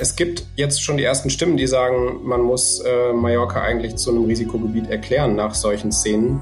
[0.00, 4.10] Es gibt jetzt schon die ersten Stimmen, die sagen, man muss äh, Mallorca eigentlich zu
[4.10, 6.40] einem Risikogebiet erklären nach solchen Szenen.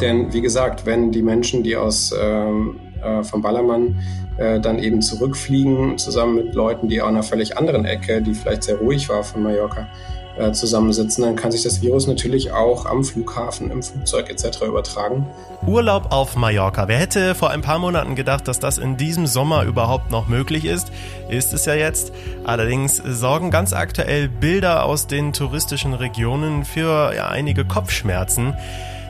[0.00, 4.00] Denn wie gesagt, wenn die Menschen, die aus ähm, äh, vom Ballermann
[4.38, 8.62] äh, dann eben zurückfliegen, zusammen mit Leuten, die an einer völlig anderen Ecke, die vielleicht
[8.62, 9.88] sehr ruhig war von Mallorca,
[10.38, 14.62] äh, zusammensitzen, dann kann sich das Virus natürlich auch am Flughafen, im Flugzeug etc.
[14.62, 15.26] übertragen.
[15.66, 16.88] Urlaub auf Mallorca.
[16.88, 20.64] Wer hätte vor ein paar Monaten gedacht, dass das in diesem Sommer überhaupt noch möglich
[20.64, 20.90] ist?
[21.28, 22.12] Ist es ja jetzt.
[22.44, 28.54] Allerdings sorgen ganz aktuell Bilder aus den touristischen Regionen für ja, einige Kopfschmerzen.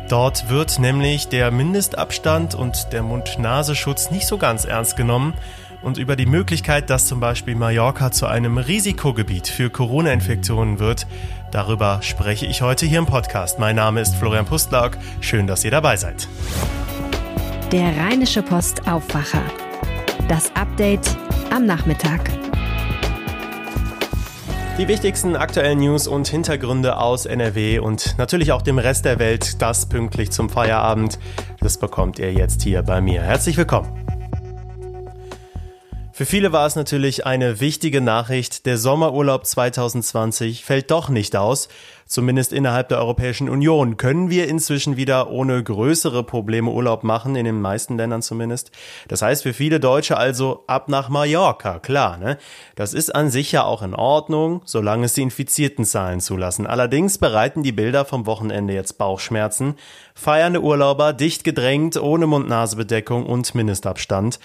[0.09, 5.35] Dort wird nämlich der Mindestabstand und der Mund-Nasenschutz nicht so ganz ernst genommen
[5.83, 11.07] und über die Möglichkeit, dass zum Beispiel Mallorca zu einem Risikogebiet für Corona-Infektionen wird,
[11.51, 13.59] darüber spreche ich heute hier im Podcast.
[13.59, 14.93] Mein Name ist Florian Pustlauk.
[15.21, 16.29] Schön, dass ihr dabei seid.
[17.71, 19.43] Der Rheinische Post Aufwacher.
[20.29, 21.17] Das Update
[21.51, 22.31] am Nachmittag.
[24.79, 29.61] Die wichtigsten aktuellen News und Hintergründe aus NRW und natürlich auch dem Rest der Welt,
[29.61, 31.19] das pünktlich zum Feierabend.
[31.61, 33.23] Das bekommt ihr jetzt hier bei mir.
[33.23, 34.02] Herzlich willkommen.
[36.15, 38.67] Für viele war es natürlich eine wichtige Nachricht.
[38.67, 41.71] Der Sommerurlaub 2020 fällt doch nicht aus.
[42.05, 47.47] Zumindest innerhalb der Europäischen Union können wir inzwischen wieder ohne größere Probleme Urlaub machen, in
[47.47, 48.73] den meisten Ländern zumindest.
[49.09, 52.37] Das heißt für viele Deutsche also ab nach Mallorca, klar, ne?
[52.75, 56.67] Das ist an sich ja auch in Ordnung, solange es die infizierten Zahlen zulassen.
[56.67, 59.77] Allerdings bereiten die Bilder vom Wochenende jetzt Bauchschmerzen.
[60.15, 64.39] Feiernde Urlauber, dicht gedrängt, ohne Mund-Nase-Bedeckung und Mindestabstand.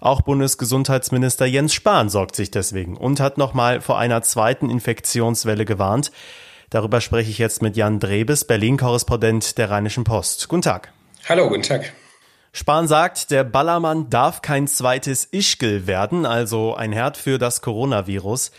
[0.00, 6.10] Auch Bundesgesundheitsminister Jens Spahn sorgt sich deswegen und hat nochmal vor einer zweiten Infektionswelle gewarnt.
[6.70, 10.48] Darüber spreche ich jetzt mit Jan Drebes, Berlin-Korrespondent der Rheinischen Post.
[10.48, 10.92] Guten Tag.
[11.28, 11.92] Hallo, guten Tag.
[12.52, 18.52] Spahn sagt, der Ballermann darf kein zweites Ischgl werden, also ein Herd für das Coronavirus.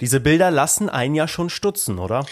[0.00, 2.24] Diese Bilder lassen einen ja schon stutzen, oder?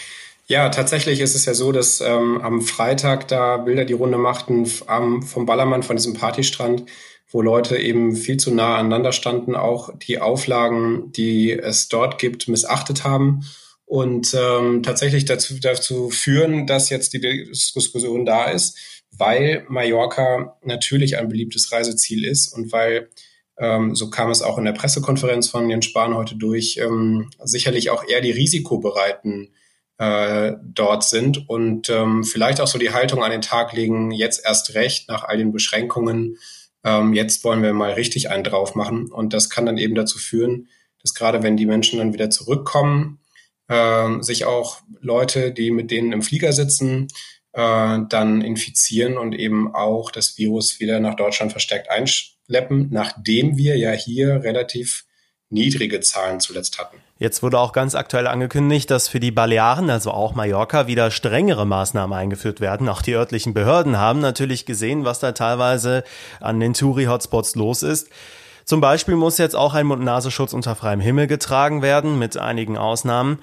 [0.47, 4.69] Ja, tatsächlich ist es ja so, dass ähm, am Freitag da Bilder die Runde machten
[4.87, 6.85] am, vom Ballermann, von diesem Partystrand,
[7.31, 12.49] wo Leute eben viel zu nah aneinander standen, auch die Auflagen, die es dort gibt,
[12.49, 13.43] missachtet haben.
[13.85, 18.79] Und ähm, tatsächlich dazu, dazu führen, dass jetzt die Diskussion da ist,
[19.11, 23.09] weil Mallorca natürlich ein beliebtes Reiseziel ist und weil
[23.59, 27.91] ähm, so kam es auch in der Pressekonferenz von Jens Spahn heute durch, ähm, sicherlich
[27.91, 29.53] auch eher die Risikobereiten
[29.99, 34.43] äh, dort sind und ähm, vielleicht auch so die Haltung an den Tag legen, jetzt
[34.45, 36.39] erst recht nach all den Beschränkungen
[36.85, 39.11] ähm, jetzt wollen wir mal richtig einen drauf machen.
[39.11, 40.69] Und das kann dann eben dazu führen,
[41.03, 43.21] dass gerade wenn die Menschen dann wieder zurückkommen,
[43.69, 47.09] äh, sich auch Leute, die mit denen im Flieger sitzen,
[47.53, 53.77] äh, dann infizieren und eben auch das Virus wieder nach Deutschland verstärkt einschleppen, nachdem wir
[53.77, 55.05] ja hier relativ
[55.51, 56.97] niedrige Zahlen zuletzt hatten.
[57.19, 61.67] Jetzt wurde auch ganz aktuell angekündigt, dass für die Balearen, also auch Mallorca, wieder strengere
[61.67, 62.89] Maßnahmen eingeführt werden.
[62.89, 66.05] Auch die örtlichen Behörden haben natürlich gesehen, was da teilweise
[66.41, 68.09] an den Touri-Hotspots los ist.
[68.65, 73.41] Zum Beispiel muss jetzt auch ein Mund-Nasenschutz unter freiem Himmel getragen werden, mit einigen Ausnahmen.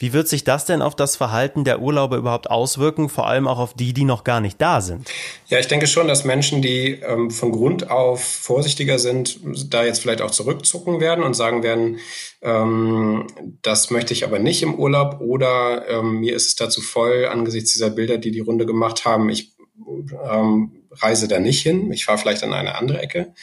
[0.00, 3.58] Wie wird sich das denn auf das Verhalten der Urlauber überhaupt auswirken, vor allem auch
[3.58, 5.10] auf die, die noch gar nicht da sind?
[5.48, 9.38] Ja, ich denke schon, dass Menschen, die ähm, von Grund auf vorsichtiger sind,
[9.68, 11.98] da jetzt vielleicht auch zurückzucken werden und sagen werden,
[12.40, 13.26] ähm,
[13.60, 17.74] das möchte ich aber nicht im Urlaub oder ähm, mir ist es dazu voll angesichts
[17.74, 19.52] dieser Bilder, die die Runde gemacht haben, ich
[20.30, 23.34] ähm, reise da nicht hin, ich fahre vielleicht an eine andere Ecke.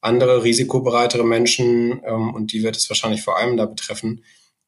[0.00, 4.22] Andere risikobereitere Menschen, ähm, und die wird es wahrscheinlich vor allem da betreffen,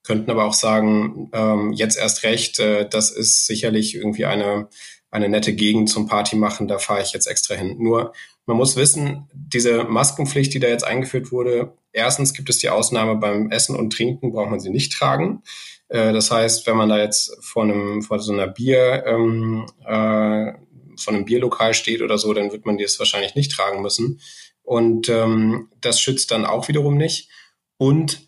[0.06, 4.68] könnten aber auch sagen, ähm, jetzt erst recht, äh, das ist sicherlich irgendwie eine,
[5.10, 7.76] eine nette Gegend zum Party machen, da fahre ich jetzt extra hin.
[7.78, 8.12] Nur
[8.46, 13.16] man muss wissen, diese Maskenpflicht, die da jetzt eingeführt wurde, erstens gibt es die Ausnahme
[13.16, 15.42] beim Essen und Trinken, braucht man sie nicht tragen.
[15.88, 20.52] Äh, das heißt, wenn man da jetzt vor einem, vor so einer Bier, ähm, äh,
[20.98, 24.20] von einem Bierlokal steht oder so, dann wird man das wahrscheinlich nicht tragen müssen.
[24.62, 27.28] Und ähm, das schützt dann auch wiederum nicht.
[27.76, 28.25] Und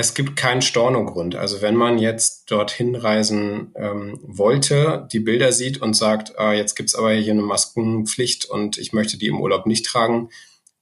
[0.00, 1.36] es gibt keinen Stornogrund.
[1.36, 6.74] Also wenn man jetzt dorthin reisen ähm, wollte, die Bilder sieht und sagt, ah, jetzt
[6.74, 10.30] gibt's aber hier eine Maskenpflicht und ich möchte die im Urlaub nicht tragen,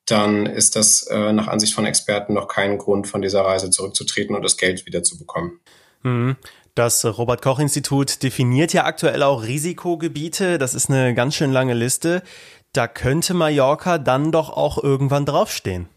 [0.06, 4.34] dann ist das äh, nach Ansicht von Experten noch kein Grund, von dieser Reise zurückzutreten
[4.34, 5.60] und das Geld wieder zu bekommen.
[6.02, 6.36] Mhm.
[6.74, 10.58] Das Robert Koch Institut definiert ja aktuell auch Risikogebiete.
[10.58, 12.22] Das ist eine ganz schön lange Liste.
[12.72, 15.88] Da könnte Mallorca dann doch auch irgendwann draufstehen.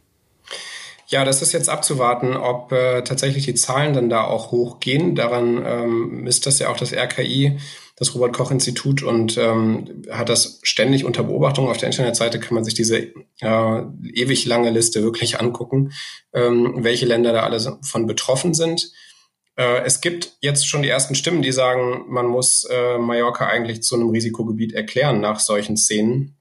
[1.11, 5.13] Ja, das ist jetzt abzuwarten, ob äh, tatsächlich die Zahlen dann da auch hochgehen.
[5.13, 7.59] Daran ähm, misst das ja auch das RKI.
[7.97, 11.67] das Robert Koch Institut und ähm, hat das ständig unter Beobachtung.
[11.67, 12.97] Auf der Internetseite kann man sich diese
[13.41, 13.81] äh,
[14.13, 15.91] ewig lange Liste wirklich angucken,
[16.33, 18.93] ähm, welche Länder da alle von betroffen sind.
[19.57, 23.83] Äh, es gibt jetzt schon die ersten Stimmen, die sagen, man muss äh, Mallorca eigentlich
[23.83, 26.37] zu einem Risikogebiet erklären nach solchen Szenen.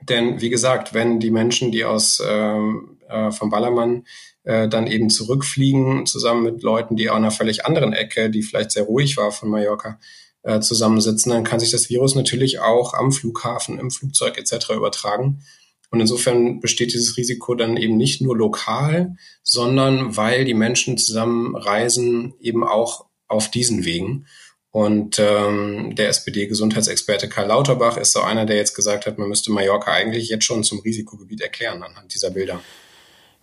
[0.00, 4.04] Denn wie gesagt, wenn die Menschen, die aus ähm, äh, vom Ballermann
[4.44, 8.70] äh, dann eben zurückfliegen, zusammen mit Leuten, die auch einer völlig anderen Ecke, die vielleicht
[8.70, 9.98] sehr ruhig war von Mallorca,
[10.42, 14.70] äh, zusammensitzen, dann kann sich das Virus natürlich auch am Flughafen, im Flugzeug etc.
[14.70, 15.42] übertragen.
[15.90, 21.56] Und insofern besteht dieses Risiko dann eben nicht nur lokal, sondern weil die Menschen zusammen
[21.56, 24.26] reisen, eben auch auf diesen Wegen.
[24.70, 29.50] Und ähm, der SPD-Gesundheitsexperte Karl Lauterbach ist so einer, der jetzt gesagt hat, man müsste
[29.50, 32.60] Mallorca eigentlich jetzt schon zum Risikogebiet erklären anhand dieser Bilder.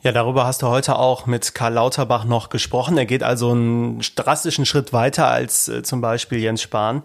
[0.06, 2.96] Ja, darüber hast du heute auch mit Karl Lauterbach noch gesprochen.
[2.96, 7.02] Er geht also einen drastischen Schritt weiter als äh, zum Beispiel Jens Spahn.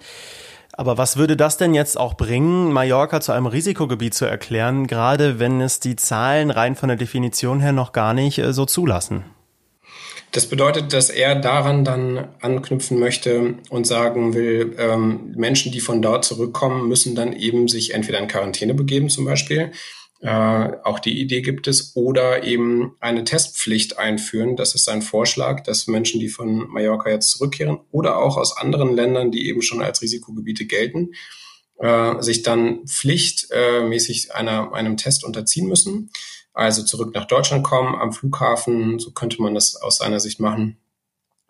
[0.75, 5.39] Aber was würde das denn jetzt auch bringen, Mallorca zu einem Risikogebiet zu erklären, gerade
[5.39, 9.25] wenn es die Zahlen rein von der Definition her noch gar nicht äh, so zulassen?
[10.33, 16.03] Das bedeutet, dass er daran dann anknüpfen möchte und sagen will, ähm, Menschen, die von
[16.03, 19.73] dort zurückkommen, müssen dann eben sich entweder in Quarantäne begeben zum Beispiel
[20.21, 21.97] äh, auch die Idee gibt es.
[21.97, 24.57] Oder eben eine Testpflicht einführen.
[24.57, 28.95] Das ist sein Vorschlag, dass Menschen, die von Mallorca jetzt zurückkehren oder auch aus anderen
[28.95, 31.13] Ländern, die eben schon als Risikogebiete gelten,
[31.79, 36.11] äh, sich dann pflichtmäßig äh, einer, einem Test unterziehen müssen.
[36.53, 40.77] Also zurück nach Deutschland kommen, am Flughafen, so könnte man das aus seiner Sicht machen,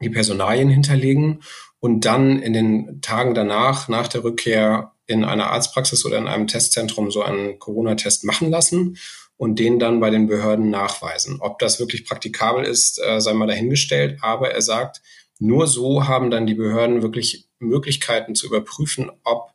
[0.02, 1.42] die Personalien hinterlegen
[1.78, 6.46] und dann in den Tagen danach, nach der Rückkehr, in einer Arztpraxis oder in einem
[6.46, 8.96] Testzentrum so einen Corona-Test machen lassen
[9.36, 11.38] und den dann bei den Behörden nachweisen.
[11.40, 14.18] Ob das wirklich praktikabel ist, äh, sei mal dahingestellt.
[14.20, 15.02] Aber er sagt,
[15.40, 19.50] nur so haben dann die Behörden wirklich Möglichkeiten zu überprüfen, ob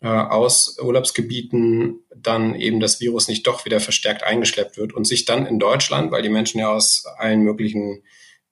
[0.00, 5.24] äh, aus Urlaubsgebieten dann eben das Virus nicht doch wieder verstärkt eingeschleppt wird und sich
[5.24, 8.02] dann in Deutschland, weil die Menschen ja aus allen möglichen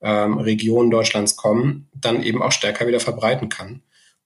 [0.00, 3.83] ähm, Regionen Deutschlands kommen, dann eben auch stärker wieder verbreiten kann.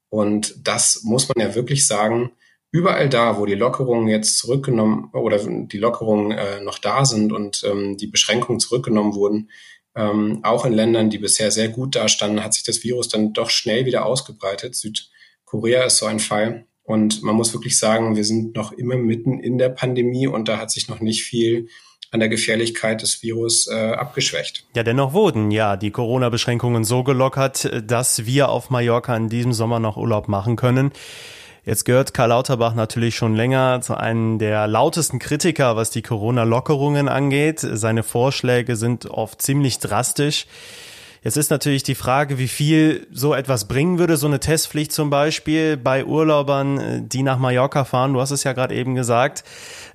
[0.08, 2.32] Und das muss man ja wirklich sagen,
[2.70, 7.64] überall da, wo die Lockerungen jetzt zurückgenommen oder die Lockerungen äh, noch da sind und
[7.64, 9.50] ähm, die Beschränkungen zurückgenommen wurden,
[9.94, 13.50] ähm, auch in Ländern, die bisher sehr gut dastanden, hat sich das Virus dann doch
[13.50, 14.74] schnell wieder ausgebreitet.
[14.74, 16.66] Südkorea ist so ein Fall.
[16.82, 20.58] Und man muss wirklich sagen, wir sind noch immer mitten in der Pandemie und da
[20.58, 21.68] hat sich noch nicht viel
[22.12, 24.64] an der Gefährlichkeit des Virus äh, abgeschwächt.
[24.76, 29.80] Ja, dennoch wurden ja die Corona-Beschränkungen so gelockert, dass wir auf Mallorca in diesem Sommer
[29.80, 30.92] noch Urlaub machen können.
[31.64, 37.08] Jetzt gehört Karl Lauterbach natürlich schon länger zu einem der lautesten Kritiker, was die Corona-Lockerungen
[37.08, 37.60] angeht.
[37.60, 40.46] Seine Vorschläge sind oft ziemlich drastisch.
[41.24, 45.08] Jetzt ist natürlich die Frage, wie viel so etwas bringen würde, so eine Testpflicht zum
[45.08, 48.12] Beispiel bei Urlaubern, äh, die nach Mallorca fahren.
[48.12, 49.44] Du hast es ja gerade eben gesagt,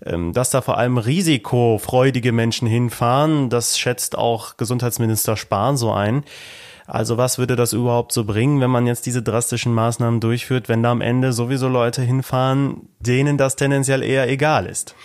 [0.06, 3.50] ähm, dass da vor allem risikofreudige Menschen hinfahren.
[3.50, 6.24] Das schätzt auch Gesundheitsminister Spahn so ein.
[6.85, 10.81] Also was würde das überhaupt so bringen, wenn man jetzt diese drastischen Maßnahmen durchführt, wenn
[10.81, 14.95] da am Ende sowieso Leute hinfahren, denen das tendenziell eher egal ist?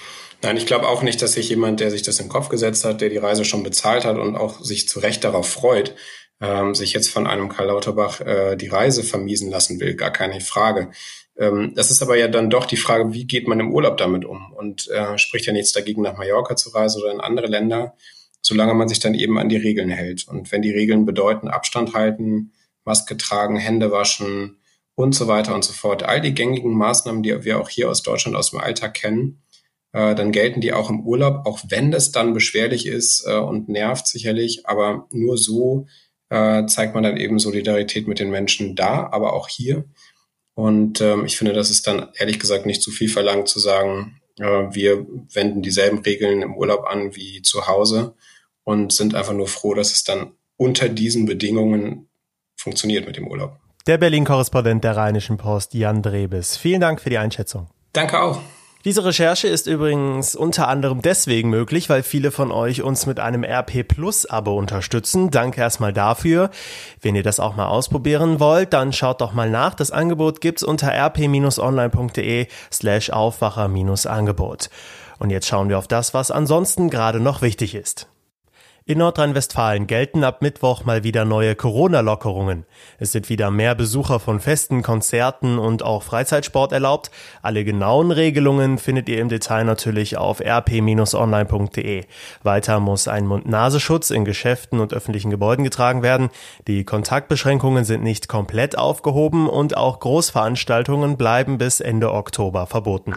[0.42, 3.00] Nein, ich glaube auch nicht, dass sich jemand, der sich das im Kopf gesetzt hat,
[3.00, 5.94] der die Reise schon bezahlt hat und auch sich zu Recht darauf freut,
[6.40, 9.94] ähm, sich jetzt von einem Karl Lauterbach äh, die Reise vermiesen lassen will.
[9.94, 10.90] Gar keine Frage.
[11.38, 14.24] Ähm, das ist aber ja dann doch die Frage, wie geht man im Urlaub damit
[14.24, 14.52] um?
[14.52, 17.94] Und äh, spricht ja nichts dagegen, nach Mallorca zu reisen oder in andere Länder,
[18.40, 20.26] solange man sich dann eben an die Regeln hält.
[20.26, 22.52] Und wenn die Regeln bedeuten, Abstand halten,
[22.84, 24.58] Maske tragen, Hände waschen
[24.96, 28.02] und so weiter und so fort, all die gängigen Maßnahmen, die wir auch hier aus
[28.02, 29.42] Deutschland aus dem Alltag kennen,
[29.92, 33.68] äh, dann gelten die auch im Urlaub, auch wenn das dann beschwerlich ist äh, und
[33.68, 35.86] nervt sicherlich, aber nur so
[36.30, 39.84] äh, zeigt man dann eben Solidarität mit den Menschen da, aber auch hier.
[40.54, 44.20] Und ähm, ich finde, das ist dann ehrlich gesagt nicht zu viel verlangt zu sagen,
[44.38, 48.14] äh, wir wenden dieselben Regeln im Urlaub an wie zu Hause
[48.64, 52.08] und sind einfach nur froh, dass es dann unter diesen Bedingungen
[52.56, 53.58] funktioniert mit dem Urlaub.
[53.86, 56.56] Der Berlin-Korrespondent der Rheinischen Post, Jan Drebes.
[56.56, 57.68] Vielen Dank für die Einschätzung.
[57.92, 58.40] Danke auch.
[58.84, 63.44] Diese Recherche ist übrigens unter anderem deswegen möglich, weil viele von euch uns mit einem
[63.44, 65.30] RP Plus Abo unterstützen.
[65.30, 66.50] Danke erstmal dafür.
[67.00, 69.74] Wenn ihr das auch mal ausprobieren wollt, dann schaut doch mal nach.
[69.74, 74.68] Das Angebot gibt's unter rp-online.de slash Aufwacher-Angebot.
[75.20, 78.08] Und jetzt schauen wir auf das, was ansonsten gerade noch wichtig ist.
[78.84, 82.64] In Nordrhein-Westfalen gelten ab Mittwoch mal wieder neue Corona-Lockerungen.
[82.98, 87.12] Es sind wieder mehr Besucher von Festen, Konzerten und auch Freizeitsport erlaubt.
[87.42, 92.04] Alle genauen Regelungen findet ihr im Detail natürlich auf rp-online.de.
[92.42, 96.30] Weiter muss ein Mund-Nasenschutz in Geschäften und öffentlichen Gebäuden getragen werden.
[96.66, 103.14] Die Kontaktbeschränkungen sind nicht komplett aufgehoben und auch Großveranstaltungen bleiben bis Ende Oktober verboten.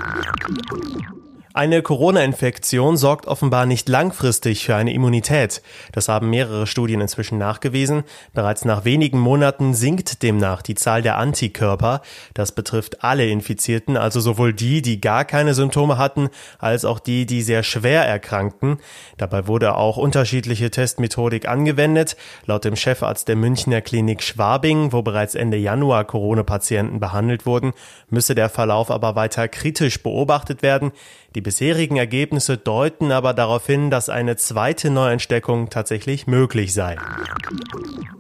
[1.56, 5.62] Eine Corona-Infektion sorgt offenbar nicht langfristig für eine Immunität.
[5.94, 8.04] Das haben mehrere Studien inzwischen nachgewiesen.
[8.34, 12.02] Bereits nach wenigen Monaten sinkt demnach die Zahl der Antikörper.
[12.34, 16.28] Das betrifft alle Infizierten, also sowohl die, die gar keine Symptome hatten,
[16.60, 18.80] als auch die, die sehr schwer erkrankten.
[19.16, 22.18] Dabei wurde auch unterschiedliche Testmethodik angewendet.
[22.46, 27.72] Laut dem Chefarzt der Münchner Klinik Schwabing, wo bereits Ende Januar Corona-Patienten behandelt wurden,
[28.10, 30.92] müsse der Verlauf aber weiter kritisch beobachtet werden.
[31.36, 36.96] Die bisherigen Ergebnisse deuten aber darauf hin, dass eine zweite Neuentdeckung tatsächlich möglich sei.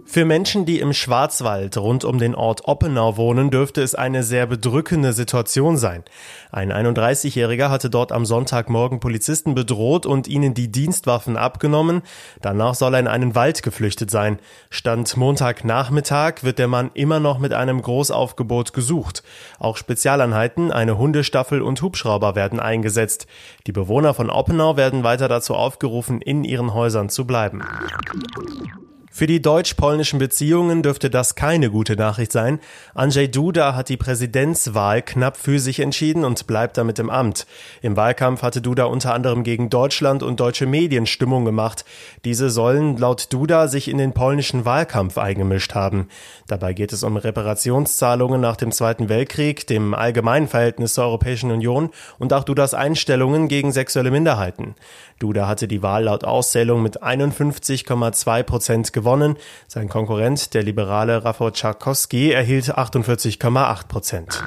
[0.07, 4.45] Für Menschen, die im Schwarzwald rund um den Ort Oppenau wohnen, dürfte es eine sehr
[4.45, 6.03] bedrückende Situation sein.
[6.51, 12.01] Ein 31-Jähriger hatte dort am Sonntagmorgen Polizisten bedroht und ihnen die Dienstwaffen abgenommen.
[12.41, 14.39] Danach soll er in einen Wald geflüchtet sein.
[14.69, 19.23] Stand Montagnachmittag wird der Mann immer noch mit einem Großaufgebot gesucht.
[19.57, 23.04] Auch Spezialeinheiten, eine Hundestaffel und Hubschrauber werden eingesetzt.
[23.67, 27.61] Die Bewohner von Oppenau werden weiter dazu aufgerufen, in ihren Häusern zu bleiben.
[29.17, 32.59] Für die deutsch-polnischen Beziehungen dürfte das keine gute Nachricht sein.
[32.93, 37.47] Andrzej Duda hat die Präsidentswahl knapp für sich entschieden und bleibt damit im Amt.
[37.81, 41.85] Im Wahlkampf hatte Duda unter anderem gegen Deutschland und deutsche Medien Stimmung gemacht.
[42.25, 46.09] Diese sollen laut Duda sich in den polnischen Wahlkampf eingemischt haben.
[46.47, 51.89] Dabei geht es um Reparationszahlungen nach dem Zweiten Weltkrieg, dem allgemeinen Verhältnis zur Europäischen Union
[52.19, 54.75] und auch Dudas Einstellungen gegen sexuelle Minderheiten.
[55.19, 59.37] Duda hatte die Wahl laut Auszählung mit 51,2 Prozent gewonnen gewonnen.
[59.67, 64.43] Sein Konkurrent, der Liberale Rafał Czarkowski, erhielt 48,8 Prozent.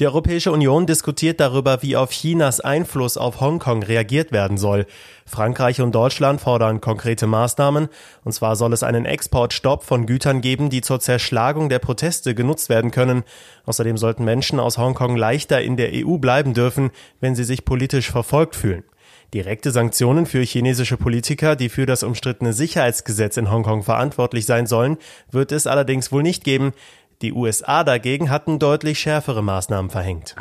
[0.00, 4.86] Die Europäische Union diskutiert darüber, wie auf Chinas Einfluss auf Hongkong reagiert werden soll.
[5.26, 7.88] Frankreich und Deutschland fordern konkrete Maßnahmen,
[8.24, 12.70] und zwar soll es einen Exportstopp von Gütern geben, die zur Zerschlagung der Proteste genutzt
[12.70, 13.22] werden können.
[13.66, 16.90] Außerdem sollten Menschen aus Hongkong leichter in der EU bleiben dürfen,
[17.20, 18.84] wenn sie sich politisch verfolgt fühlen.
[19.34, 24.98] Direkte Sanktionen für chinesische Politiker, die für das umstrittene Sicherheitsgesetz in Hongkong verantwortlich sein sollen,
[25.30, 26.74] wird es allerdings wohl nicht geben.
[27.22, 30.36] Die USA dagegen hatten deutlich schärfere Maßnahmen verhängt.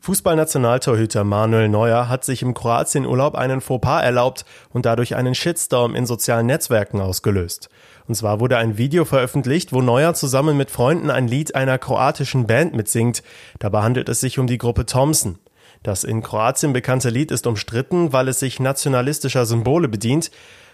[0.00, 6.06] Fußballnationaltorhüter Manuel Neuer hat sich im Kroatienurlaub einen Fauxpas erlaubt und dadurch einen Shitstorm in
[6.06, 7.68] sozialen Netzwerken ausgelöst.
[8.08, 12.46] Und zwar wurde ein Video veröffentlicht, wo Neuer zusammen mit Freunden ein Lied einer kroatischen
[12.46, 13.22] Band mitsingt.
[13.58, 15.38] Dabei handelt es sich um die Gruppe Thompson.
[15.86, 20.32] Das in Kroatien bekannte Lied ist umstritten, weil es sich nationalistischer Symbole bedient.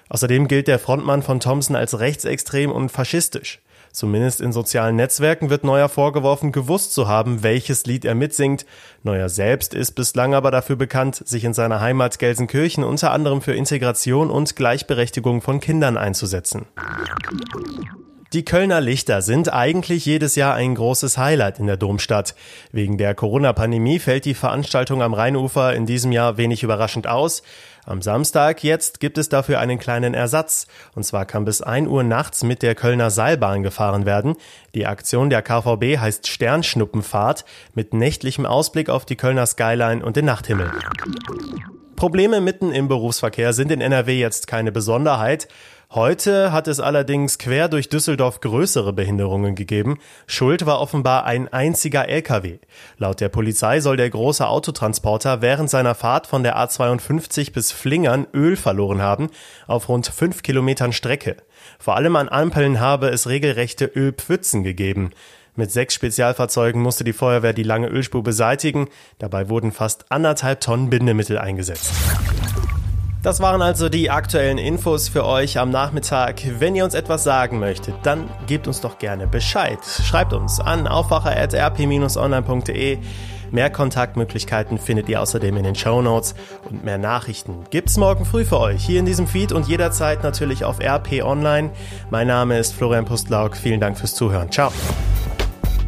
[0.08, 3.60] Außerdem gilt der Frontmann von Thompson als rechtsextrem und faschistisch.
[3.92, 8.64] Zumindest in sozialen Netzwerken wird Neuer vorgeworfen, gewusst zu haben, welches Lied er mitsingt.
[9.02, 13.52] Neuer selbst ist bislang aber dafür bekannt, sich in seiner Heimat Gelsenkirchen unter anderem für
[13.52, 16.64] Integration und Gleichberechtigung von Kindern einzusetzen.
[18.32, 22.34] Die Kölner Lichter sind eigentlich jedes Jahr ein großes Highlight in der Domstadt.
[22.70, 27.42] Wegen der Corona-Pandemie fällt die Veranstaltung am Rheinufer in diesem Jahr wenig überraschend aus.
[27.84, 30.66] Am Samstag jetzt gibt es dafür einen kleinen Ersatz.
[30.94, 34.36] Und zwar kann bis 1 Uhr nachts mit der Kölner Seilbahn gefahren werden.
[34.74, 40.24] Die Aktion der KVB heißt Sternschnuppenfahrt mit nächtlichem Ausblick auf die Kölner Skyline und den
[40.24, 40.72] Nachthimmel.
[41.96, 45.46] Probleme mitten im Berufsverkehr sind in NRW jetzt keine Besonderheit.
[45.94, 49.98] Heute hat es allerdings quer durch Düsseldorf größere Behinderungen gegeben.
[50.26, 52.60] Schuld war offenbar ein einziger LKW.
[52.96, 58.26] Laut der Polizei soll der große Autotransporter während seiner Fahrt von der A52 bis Flingern
[58.32, 59.28] Öl verloren haben,
[59.66, 61.36] auf rund fünf Kilometern Strecke.
[61.78, 65.10] Vor allem an Ampeln habe es regelrechte Ölpfützen gegeben.
[65.56, 68.88] Mit sechs Spezialfahrzeugen musste die Feuerwehr die lange Ölspur beseitigen.
[69.18, 71.92] Dabei wurden fast anderthalb Tonnen Bindemittel eingesetzt.
[73.22, 76.42] Das waren also die aktuellen Infos für euch am Nachmittag.
[76.58, 79.78] Wenn ihr uns etwas sagen möchtet, dann gebt uns doch gerne Bescheid.
[79.84, 82.98] Schreibt uns an aufwacher.rp-online.de.
[83.52, 86.34] Mehr Kontaktmöglichkeiten findet ihr außerdem in den Show Notes
[86.68, 90.64] und mehr Nachrichten gibt's morgen früh für euch hier in diesem Feed und jederzeit natürlich
[90.64, 91.70] auf RP Online.
[92.10, 93.56] Mein Name ist Florian Pustlauk.
[93.56, 94.50] Vielen Dank fürs Zuhören.
[94.50, 94.72] Ciao.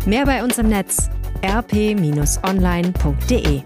[0.06, 1.10] Mehr bei uns im Netz
[1.44, 3.62] rp-online.de